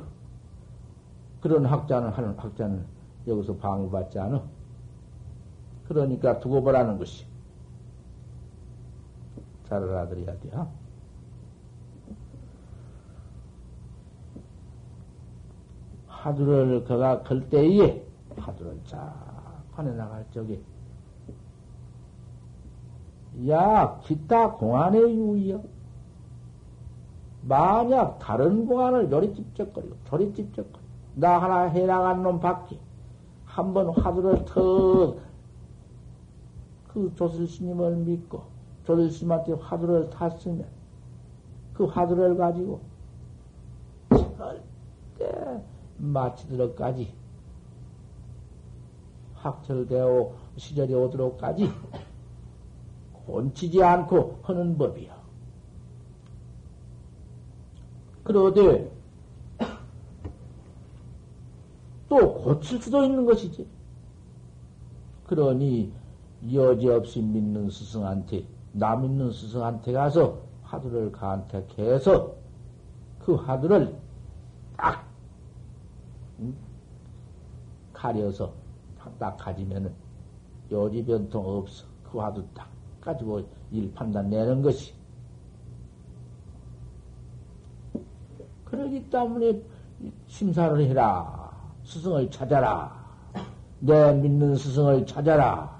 [1.46, 2.84] 그런 학자는 하는 학자는
[3.28, 4.42] 여기서 방해받지 않아.
[5.86, 7.24] 그러니까 두고 보라는 것이.
[9.68, 10.68] 잘 알아들어야 돼요.
[16.08, 18.04] 하두를 그가 걸 때에
[18.36, 20.60] 하두를 쫙 꺼내 나갈 적에
[23.48, 25.62] 야 기타 공안의 유의여
[27.42, 30.85] 만약 다른 공안을 요리 찝쩍거리고 저리 찝쩍거리고
[31.16, 32.78] 나 하나 해나간 놈 밖에
[33.44, 35.16] 한 번 화두를 턱
[36.96, 38.42] 그 조실스님을 믿고
[38.84, 40.66] 조실스님한테 화두를 탔으면
[41.74, 42.80] 그 화두를 가지고
[44.10, 45.62] 절대
[45.98, 47.12] 마치도록까지
[49.34, 51.70] 학철되어 시절이 오도록까지
[53.26, 55.14] 곤치지 않고 하는 법이야.
[58.24, 58.90] 그러되
[62.08, 63.66] 또 고칠 수도 있는 것이지.
[65.26, 65.92] 그러니
[66.52, 72.34] 여지없이 믿는 스승한테, 남 있는 스승한테 가서 화두를 간택해서
[73.20, 73.96] 그 화두를
[74.76, 75.04] 딱
[77.92, 78.52] 가려서
[79.18, 79.92] 딱 가지면은
[80.70, 81.86] 여지변통 없어.
[82.04, 82.68] 그 화두 딱
[83.00, 83.42] 가지고
[83.72, 84.94] 일 판단 내는 것이.
[88.64, 89.62] 그러기 때문에
[90.26, 91.45] 심사를 해라.
[91.86, 92.92] 스승을 찾아라.
[93.78, 95.76] 내 믿는 스승을 찾아라.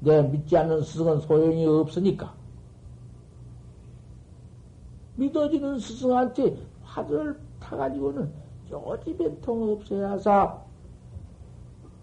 [0.00, 2.34] 내 믿지 않는 스승은 소용이 없으니까.
[5.16, 8.30] 믿어지는 스승한테 화두를 타가지고는
[8.70, 10.58] 요지 변통 없어야사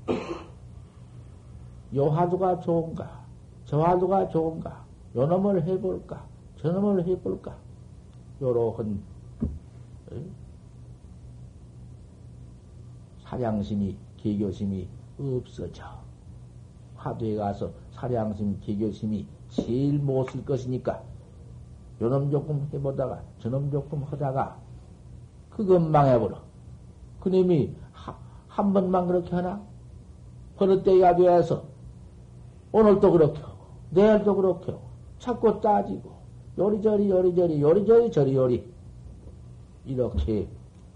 [1.96, 3.26] 요 화두가 좋은가,
[3.65, 6.24] 저 화두가 좋은가, 요 놈을 해볼까,
[6.58, 7.56] 저 놈을 해볼까,
[8.42, 9.02] 요러한
[13.30, 14.88] 사량심이, 개교심이
[15.20, 15.84] 없어져.
[16.96, 21.04] 화두에 가서 사량심, 개교심이 제일 못 쓸 것이니까,
[22.02, 24.58] 요놈 조금 해보다가, 저놈 조금 하다가,
[25.52, 26.42] 그것 망해버려.
[27.20, 27.76] 그님이
[28.48, 29.62] 한 번만 그렇게 하나?
[30.58, 31.65] 버릇대가 되어서,
[32.72, 34.84] 오늘도 그렇게 하고, 내일도 그렇게 하고,
[35.20, 36.18] 자꾸 따지고,
[36.58, 38.74] 요리저리, 요리저리, 요리저리, 저리요리.
[39.86, 40.48] 이렇게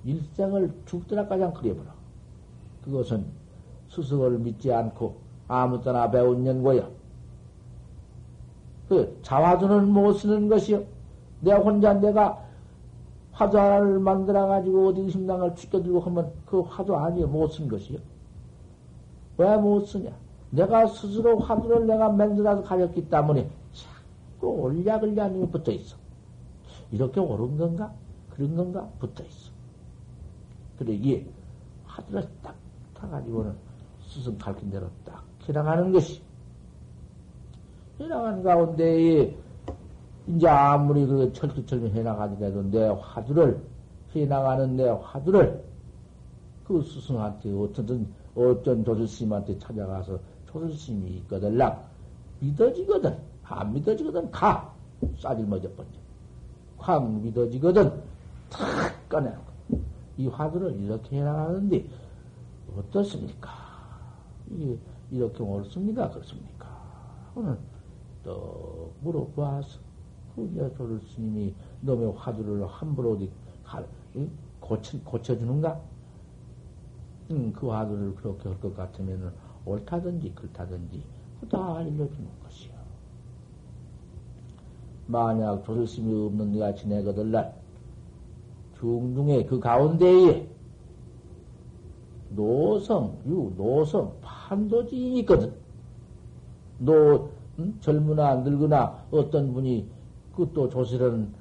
[0.03, 1.92] 일생을 죽더라까지 그려버려.
[2.83, 3.25] 그것은
[3.89, 5.15] 스승을 믿지 않고
[5.47, 6.87] 아무 때나 배운 연고야.
[8.89, 10.83] 그 자화두는 못 쓰는 것이요.
[11.41, 12.43] 내가 혼자 내가
[13.31, 17.27] 화두 하나를 만들어가지고 어디 심당을 죽여들고 하면 그 화두 아니요.
[17.27, 17.99] 못 쓴 것이요.
[19.37, 20.11] 왜 못 쓰냐?
[20.51, 25.97] 내가 스스로 화두를 내가 만들어서 가졌기 때문에 자꾸 올려걸려니 붙어 있어.
[26.91, 27.91] 이렇게 옳은 건가?
[28.29, 28.87] 그런 건가?
[28.99, 29.51] 붙어 있어.
[30.81, 31.25] 이게
[31.85, 32.55] 화두를 딱
[33.03, 33.53] 타가지고는
[34.01, 36.21] 스승 가르친 대로 딱 해나가는 것이.
[37.99, 39.35] 해나가는 가운데,
[40.27, 43.61] 이제 아무리 그 철두철미 해나가더라도 내 화두를,
[44.15, 45.63] 해나가는 내 화두를
[46.65, 51.83] 그 스승한테 어떻든, 어떤 조실스님한테 찾아가서 조실스님이 있거들랑
[52.39, 53.17] 믿어지거든.
[53.43, 54.31] 안 믿어지거든.
[54.31, 54.73] 가!
[55.19, 55.69] 싸질 번져.
[56.77, 57.91] 확 믿어지거든.
[58.49, 59.43] 탁 꺼내고.
[60.17, 61.85] 이 화두를 이렇게 해나가는데,
[62.77, 63.51] 어떻습니까?
[65.11, 66.09] 이렇게 옳습니까?
[66.09, 66.67] 그렇습니까?
[67.35, 67.57] 오늘
[68.23, 69.79] 또 물어봐서,
[70.35, 73.31] 그 여조를 스님이 너의 화두를 함부로 어디
[73.63, 73.83] 가,
[74.59, 75.81] 고쳐, 고쳐주는가?
[77.31, 79.31] 음, 그 화두를 그렇게 할 것 같으면은
[79.65, 81.03] 옳다든지 그렇다든지
[81.49, 82.73] 다 알려주는 것이요.
[85.07, 87.61] 만약 조실심이 없는 네가 지내거들 날
[88.79, 90.52] 중중에 그 가운데에
[92.35, 95.53] 노성, 유, 노성, 판도지인이 있거든.
[96.79, 97.77] 노, 음?
[97.81, 99.87] 젊으나 늙으나 어떤 분이
[100.35, 101.31] 그 또 조실은,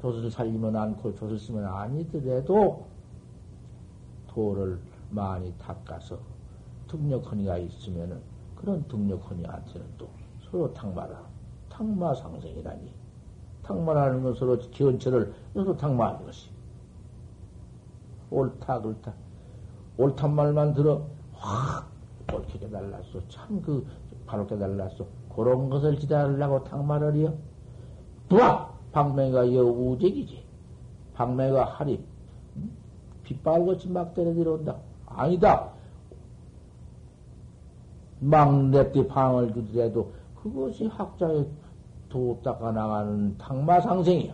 [0.00, 2.86] 조실 살리면 않고 조실 쓰면 아니더라도
[4.28, 4.78] 도를
[5.10, 6.18] 많이 닦아서
[6.88, 8.20] 등력허니가 있으면은
[8.54, 10.08] 그런 등력허니한테는 또
[10.50, 11.20] 서로 탕마라.
[11.68, 12.92] 탕마 상생이라니.
[13.62, 16.50] 탕마라는 건 서로 기원처를 서로 탕마하는 것이.
[18.30, 19.14] 옳다, 그렇다.
[19.96, 21.02] 옳단 말만 들어
[21.34, 21.88] 확
[22.32, 23.20] 옳게 깨달았어.
[23.28, 23.86] 참 그
[24.26, 25.06] 바로 깨달았어.
[25.34, 27.34] 그런 것을 기다리려고 탕말을이요.
[28.28, 30.44] 부하 방맹이가 여우직이지.
[31.14, 32.04] 방맹이가 하리
[33.22, 34.76] 빗발같이 막 때려 들어온다.
[35.06, 35.70] 아니다.
[38.20, 41.46] 막내때 방을 주더라도 그것이 학자의
[42.08, 44.32] 도 닦아 나가는 탕마상생이야.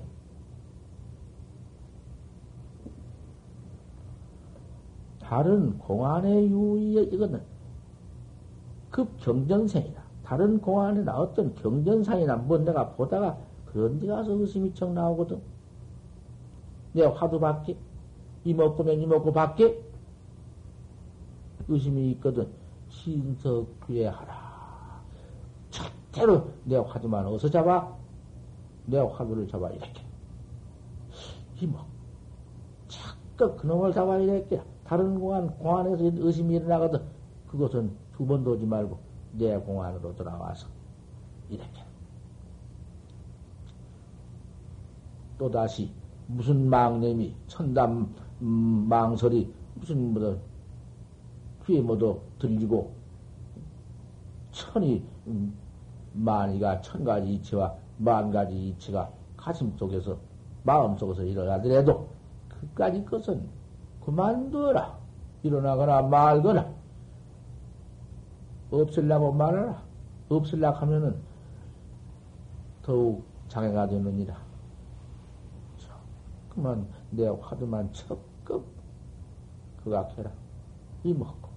[5.31, 7.41] 다른 공안의 유의 이거는
[8.91, 10.03] 급 경전생이다.
[10.25, 15.41] 다른 공안이나 어떤 경전상이나 뭐 내가 보다가 그런 데 가서 의심이 척 나오거든.
[16.95, 17.79] 내 화두 밖에
[18.43, 19.81] 이먹고면 이먹고 밖에
[21.69, 22.49] 의심이 있거든.
[22.89, 24.35] 신석구애하라.
[25.71, 27.97] 절대로 내 화두만 어서 잡아.
[28.85, 30.03] 내 화두를 잡아 이렇게.
[31.61, 31.87] 이먹.
[32.89, 34.61] 자꾸 그놈을 잡아 이렇게.
[34.91, 37.01] 다른 공안, 공안에서 의심이 일어나거든.
[37.47, 38.99] 그것은 두 번도 오지 말고
[39.35, 40.67] 내 공안으로 돌아와서
[41.49, 41.85] 이렇게.
[45.39, 45.93] 또다시
[46.27, 48.13] 무슨 망념이 천담
[48.43, 50.41] 음, 망설이 무슨 뭐든
[51.67, 52.93] 귀에 뭐도 들리고
[54.51, 55.55] 천이 음,
[56.15, 60.19] 만이가 천 가지 이치와 만 가지 이치가 가슴 속에서
[60.65, 62.09] 마음 속에서 일어나더라도
[62.49, 63.60] 그까지 것은
[64.11, 64.99] 그만두어라.
[65.43, 66.75] 일어나거나 말거나.
[68.71, 69.83] 없을라고 말하라.
[70.29, 71.17] 없을라 하면은
[72.83, 74.37] 더욱 장애가 되느니라.
[76.51, 78.67] 그만 내 화두만 적극
[79.85, 80.31] 그각해라.
[81.05, 81.49] 이 먹고.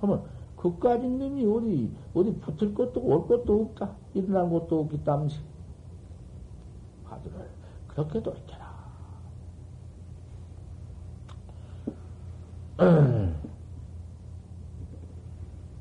[0.00, 0.24] 그러면
[0.56, 3.96] 그까지 놈이 어디, 어디 붙을 것도 올 것도 없다.
[4.14, 5.32] 일어난 것도 없기 때문에.
[7.04, 7.50] 화두를
[7.88, 8.68] 그렇게 돌켜라.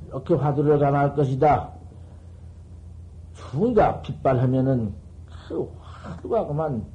[0.08, 1.72] 이렇게 화두를 가할 것이다.
[3.34, 4.94] 추위가 빗발하면은
[5.48, 6.86] 그 화두가 그만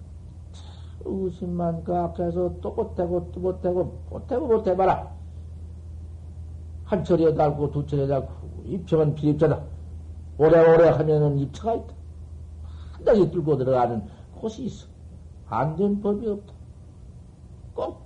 [1.04, 5.12] 의심만 그 앞에서 또 못하고 또 못하고 못하고 못해봐라.
[6.84, 8.28] 한 철에 달고 두 철에 달고
[8.64, 9.60] 입처는 비입자다.
[10.38, 11.94] 오래오래 하면은 입처가 있다.
[12.92, 14.02] 한 달씩 뚫고 들어가는
[14.40, 14.86] 곳이 있어.
[15.48, 16.52] 안 된 법이 없다.
[17.74, 18.02] 꼭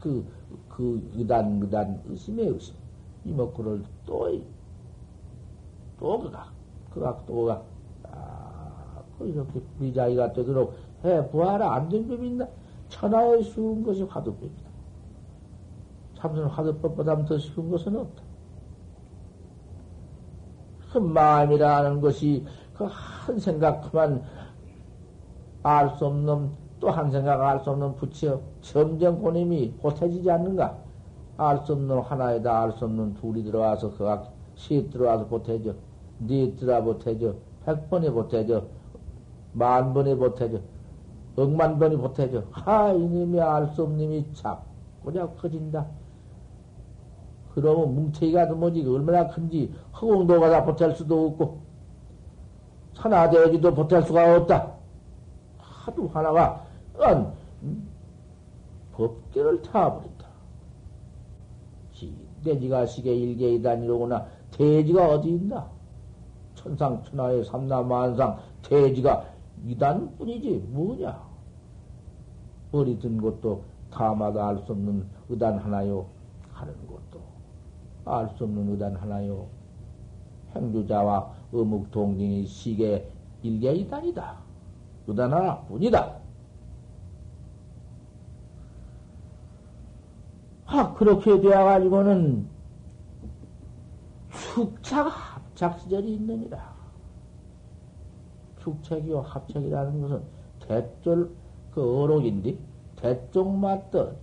[0.00, 0.26] 그,
[0.78, 2.76] 그, 의단, 의단, 의심의 의심.
[3.24, 4.30] 이목구를 또,
[5.98, 6.52] 또 그가,
[6.90, 7.62] 그가 또 가.
[8.04, 10.74] 아, 그 이렇게 미자이가 되도록
[11.04, 11.74] 해 보아라.
[11.74, 12.48] 안된 법이 있나?
[12.88, 14.70] 천하에 쉬운 것이 화두법이다.
[16.14, 18.22] 참선 화두법보다 더 쉬운 것은 없다.
[20.92, 22.86] 그 마음이라는 것이 그
[23.28, 24.22] 한 생각 그만
[25.62, 26.50] 알 수 없는
[26.80, 30.76] 또한 생각 알 수 없는 부처 점점 고님이 보태지지 않는가?
[31.36, 34.24] 알 수 없는 하나에다 알 수 없는 둘이 들어와서 그가
[34.54, 35.74] 시 들어와서 보태져.
[36.18, 37.34] 네 들어 보태져.
[37.64, 38.64] 백 번에 보태져.
[39.52, 40.58] 만 번에 보태져.
[41.36, 42.42] 억만 번이 보태져.
[42.50, 45.86] 하, 이놈이 알 수 없는 놈이 자꾸 자 커진다.
[47.54, 51.60] 그러면 뭉태기가 뭐지 얼마나 큰지 허공도가 다 보탤 수도 없고
[52.94, 54.72] 산하대기도 보탤 수가 없다.
[55.58, 56.64] 하도 하나가
[57.00, 57.32] 은
[58.92, 60.26] 법계를 타버린다.
[62.44, 64.26] 돼지가 시계 일계이다니로구나.
[64.52, 65.68] 돼지가 어디 있나?
[66.54, 68.38] 천상 천하의 삼남만상.
[68.62, 69.24] 돼지가
[69.66, 70.68] 이단뿐이지.
[70.70, 71.28] 뭐냐?
[72.72, 76.06] 어리 든 것도 다마다 알 수 없는 의단 하나요?
[76.52, 77.20] 하는 것도
[78.04, 79.46] 알 수 없는 의단 하나요?
[80.54, 83.10] 행주자와 어묵 동등이 시계
[83.42, 84.36] 일계이단이다.
[85.06, 86.17] 의단 하나뿐이다
[90.70, 92.46] 아 그렇게 되어가지고는
[94.30, 96.58] 축착 합착 시절이 있느니라
[98.60, 100.22] 축책이요 합책이라는 것은
[100.60, 101.30] 대절
[101.72, 102.58] 그 어록인데
[102.96, 104.14] 대쪽 맞듯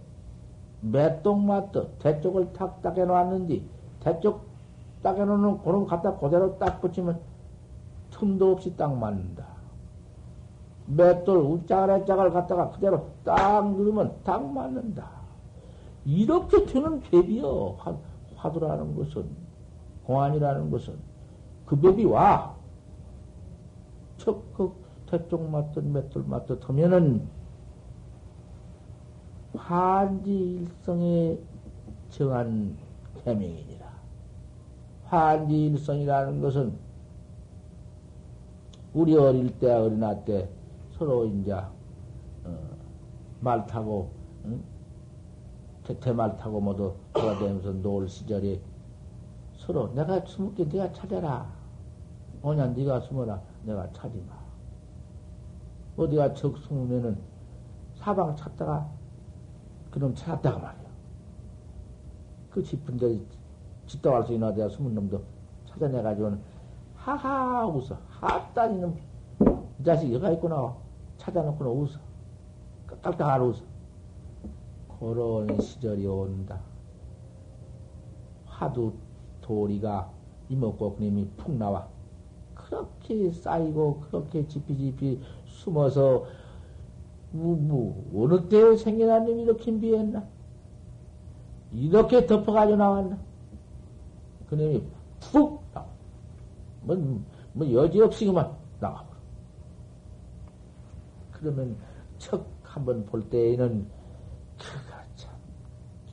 [0.81, 3.67] 매쪽 맞듯 대쪽을 탁딱 해놓았는지
[3.99, 4.45] 대쪽
[5.01, 7.19] 딱 해놓는 그놈 갖다 그대로 딱 붙이면
[8.11, 9.45] 틈도 없이 딱 맞는다.
[10.87, 15.24] 맷돌 우짜갈 짜갈 갖다가 그대로 딱 누르면 딱 맞는다.
[16.06, 17.78] 이렇게 되는 법이요.
[17.80, 17.97] 화,
[18.36, 19.28] 화두라는 것은
[20.06, 20.95] 공안이라는 것은
[21.66, 22.56] 그 법이 와.
[24.18, 24.74] 척그
[25.08, 27.28] 대쪽 맞듯 맷돌 맞듯 하면은
[29.56, 31.38] 환지 일성에
[32.10, 32.78] 정한
[33.26, 33.86] 해명이니라.
[35.06, 36.78] 환지 일성이라는 것은
[38.93, 40.49] 우리 어릴 때, 어린아 때
[40.97, 41.68] 서로 이제 어,
[43.41, 44.12] 말 타고
[44.45, 44.64] 응?
[45.93, 48.59] 대말 타고 모두 돌아다니면서 놀 시절에
[49.55, 51.49] 서로 내가 숨을게 네가 찾아라.
[52.41, 53.41] 오냐 네가 숨어라.
[53.63, 54.33] 내가 찾지마.
[55.97, 57.17] 어디가 적 숨으면은
[57.95, 58.89] 사방 찾다가
[59.91, 60.89] 그놈 찾았다가 말이야.
[62.49, 63.19] 그 짚은 데,
[63.88, 65.21] 짓다 갈수 있나 내가 숨은 놈도
[65.69, 66.39] 찾아내가지고는
[66.95, 67.97] 하하 웃어.
[68.09, 68.97] 하따 이놈,
[69.79, 70.75] 이 자식 여가 있구나.
[71.17, 71.99] 찾아놓고는 웃어.
[72.88, 73.74] 깔깔깔 웃어.
[74.99, 76.59] 그런 시절이 온다.
[78.45, 78.93] 하도
[79.41, 80.11] 도리가
[80.49, 81.87] 이먹고 그님이 푹 나와.
[82.53, 86.25] 그렇게 쌓이고, 그렇게 지피지피 숨어서
[87.31, 90.23] 뭐, 뭐, 어느 때에 생겨난 놈이 이렇게 비했나?
[91.71, 93.17] 이렇게 덮어가지고 나왔나?
[94.49, 94.83] 그놈이
[95.19, 95.87] 푹 나와.
[96.83, 96.95] 뭐,
[97.53, 99.15] 뭐, 여지없이 그만 나가버려.
[101.33, 101.75] 그러면
[102.17, 103.85] 척 한번 볼 때에는,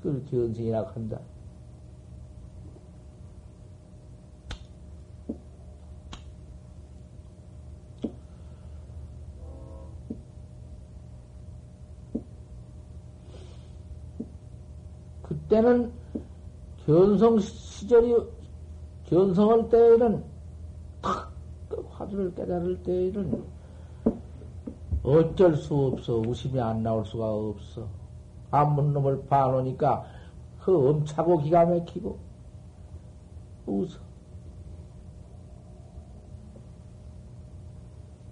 [0.03, 1.20] 그걸 견생이라고 한다.
[15.53, 15.92] 때는
[16.86, 18.16] 견성 시절이
[19.05, 20.24] 견성할 때에는
[21.03, 21.30] 탁
[21.90, 23.44] 화두를 깨달을 때에는
[25.03, 27.86] 어쩔 수 없어 웃음이 안 나올 수가 없어
[28.53, 30.05] 안문 놈을 봐놓으니까
[30.61, 32.18] 그 엄차고 기가 막히고
[33.66, 33.98] 웃어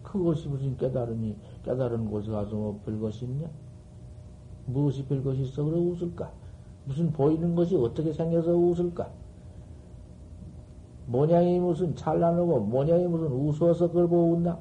[0.04, 3.48] 그것이 무슨 깨달으니 깨달은 곳에 가서 뭐 별것이 있냐
[4.66, 6.30] 무엇이 별것이 있어 그래 웃을까
[6.84, 9.10] 무슨 보이는 것이 어떻게 생겨서 웃을까?
[11.06, 14.58] 모양이 무슨 찬란하고 모양이 무슨 우스워서 그걸 보고 웃나?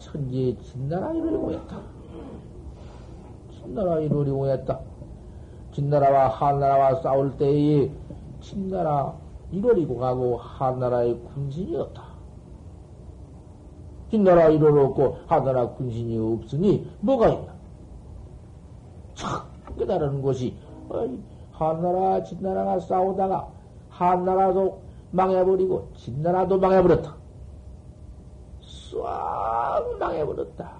[0.00, 1.80] 천지의 진나라 이루려고 했다.
[3.52, 4.80] 진나라 이루려고 했다.
[5.72, 7.90] 진나라와 한나라와 싸울 때에
[8.40, 9.14] 진나라
[9.52, 12.02] 이루리고 가고 한나라의 군신이 없다.
[14.10, 17.54] 진나라 이루었고 한나라 군신이 없으니 뭐가 있나?
[19.14, 19.46] 착
[19.78, 20.56] 깨달은 것이
[21.52, 23.48] 한나라 진나라가 싸우다가
[23.88, 24.80] 한나라도
[25.12, 27.14] 망해버리고 진나라도 망해버렸다.
[28.62, 30.72] 싹 망해버렸다.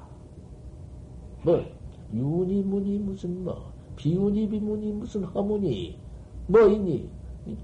[2.10, 5.98] 뭐, 윤이 문이 무슨 뭐, 비운이 비문이 무슨 허문이,
[6.46, 7.08] 뭐 있니?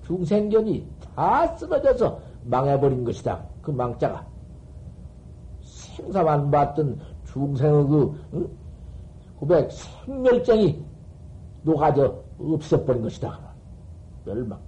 [0.04, 3.44] 중생견이 다 쓰러져서 망해버린 것이다.
[3.62, 4.26] 그 망자가.
[5.60, 8.48] 생사만 봤던 중생의 그, 응?
[9.38, 10.82] 고백 생멸쟁이
[11.62, 13.38] 녹아져 없애버린 것이다.
[14.24, 14.58] 멸망.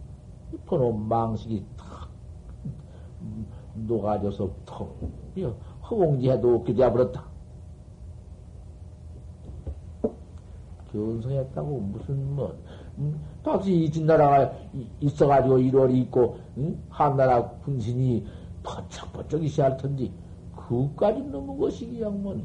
[0.66, 2.08] 그놈 망식이 탁
[3.74, 4.88] 녹아져서 텅
[5.82, 7.27] 허공지해도 없게 되어버렸다.
[10.92, 12.56] 견성했다고 무슨 뭐
[12.98, 14.52] 음, 다시 이진나라가
[15.00, 16.82] 있어가지고 1월이 있고 음?
[16.88, 18.26] 한나라 군신이
[18.62, 20.10] 번쩍번쩍이 시할 텐데
[20.54, 22.40] 그까지 넘은 것이 그냥 뭐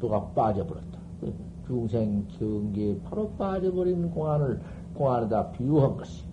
[0.00, 0.98] 또가 빠져버렸다.
[1.66, 4.60] 중생 경계에 바로 빠져버리는 공안을
[4.94, 6.24] 공안에다 비유한 것이.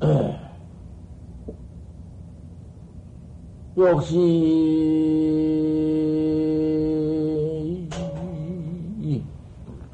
[3.78, 4.18] 역시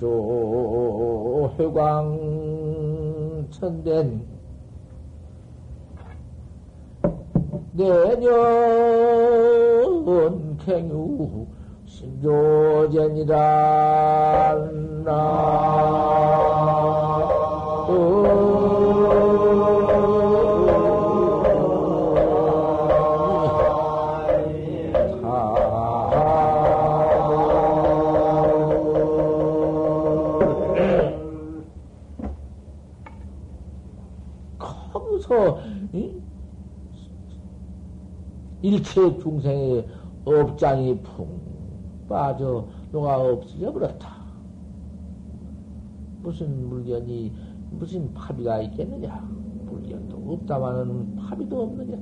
[0.00, 4.24] 조 회광 천된
[7.72, 8.24] 내년
[10.64, 11.46] 갱유
[11.84, 13.34] 신조전이라
[15.04, 15.74] 나
[38.64, 39.86] 일체 중생의
[40.24, 41.38] 업장이 풍
[42.08, 44.24] 빠져 녹아 없어져 버렸다.
[46.22, 47.30] 무슨 물건이
[47.72, 49.20] 무슨 파비가 있겠느냐?
[49.66, 51.98] 물건도 없다마는 파비도 없느냐?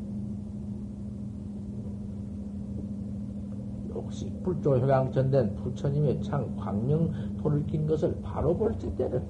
[3.92, 9.20] 혹시 불조 회강전된 부처님의 창 광명 돌을 낀 것을 바로 볼 때는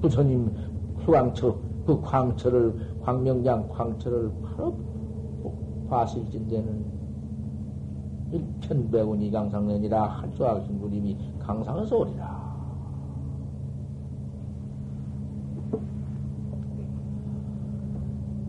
[0.00, 0.71] 부처님
[1.04, 4.76] 휴광처, 그 광처를, 광명장 광처를 바로
[5.88, 6.84] 과실진 데는
[8.30, 12.42] 일천백운 이 강상년이라 한수학 신부님이 강상에서 오리라.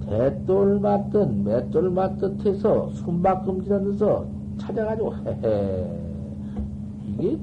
[0.06, 4.26] 대돌 맞든 맷돌 맞듯 해서 숨바꿈질하면서
[4.60, 6.00] 찾아가지고 헤헤
[7.08, 7.40] 이게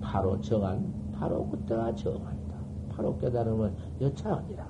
[0.00, 2.29] 바로 정한 바로 그때가 정한
[3.00, 4.68] 바로 깨달으면 여차하니라.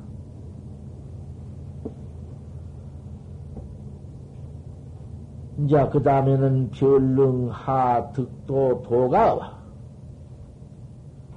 [5.58, 9.60] 이제 그 다음에는 별릉, 하, 득도, 도가 와.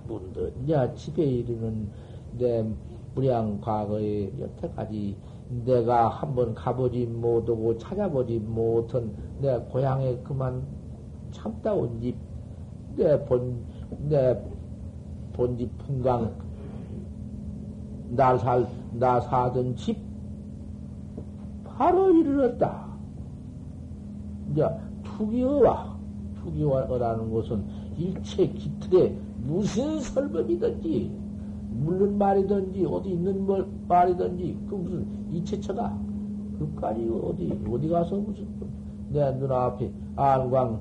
[0.08, 1.90] 문득 이제 집에 이르는
[2.38, 2.64] 내
[3.16, 5.18] 무량 과거에 여태까지
[5.66, 10.64] 내가 한번 가보지 못하고 찾아보지 못한 내 고향에 그만
[11.32, 12.16] 참다 온 집,
[12.96, 13.66] 내 본,
[14.10, 14.40] 내
[15.34, 16.53] 본집 풍광
[18.16, 19.98] 날 살, 나 사던 집,
[21.66, 22.86] 바로 이르렀다.
[24.52, 24.68] 이제,
[25.04, 25.98] 투기어와,
[26.36, 27.64] 투기어라는 것은
[27.98, 31.12] 일체 기틀에 무슨 설법이든지,
[31.72, 33.48] 물른 말이든지, 어디 있는
[33.88, 35.98] 말이든지, 그 무슨 이체처가
[36.60, 38.48] 그까지 어디, 어디 가서 무슨,
[39.10, 40.80] 내 눈앞에 안광,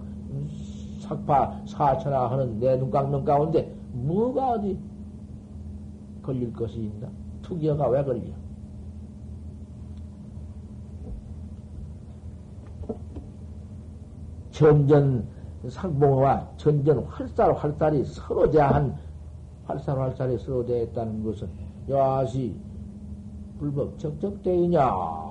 [1.01, 4.79] 삭파, 사천하 하는 내눈 가운데 뭐가 어디
[6.23, 7.09] 걸릴 것이 있나?
[7.53, 8.21] 투기어가 왜 걸려?
[14.51, 15.27] 전전
[15.69, 18.97] 상봉과 전전 활살 활살이 서로 대한
[19.65, 21.49] 활살 활살이 서로 대했다는 것은
[21.89, 22.55] 야시
[23.59, 25.23] 불법 적적대이냐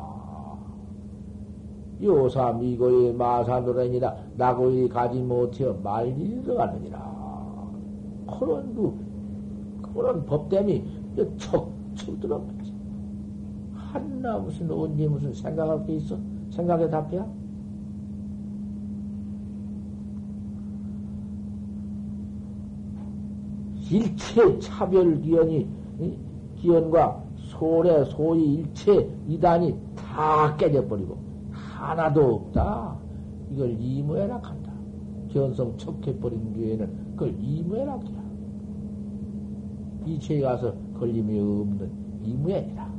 [2.01, 6.99] 요사 미고의 마사노래니라 나고의 가지 못하여 말일 들어가느니라
[8.39, 11.01] 그런 그 그런 법됨이
[11.37, 12.73] 척 척 들어가지
[13.73, 16.17] 한나 무슨 언제 무슨 생각할 게 있어
[16.49, 17.27] 생각에 답해야
[23.89, 25.67] 일체 차별 기연이
[26.55, 31.17] 기연과 소래 소위 일체 이단이 다 깨져버리고
[31.51, 32.95] 하나도 없다.
[33.51, 34.71] 이걸 이무해락 한다.
[35.29, 38.21] 견성 척해버린 뒤에는 그걸 이무해락이야.
[40.05, 41.89] 이체에 가서 걸림이 없는
[42.23, 42.90] 이무해라.